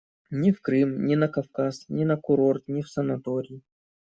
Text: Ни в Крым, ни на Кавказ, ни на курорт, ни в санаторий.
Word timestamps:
Ни 0.43 0.51
в 0.53 0.61
Крым, 0.67 0.91
ни 1.07 1.15
на 1.23 1.27
Кавказ, 1.35 1.75
ни 1.95 2.03
на 2.05 2.17
курорт, 2.17 2.63
ни 2.73 2.81
в 2.81 2.89
санаторий. 2.89 3.61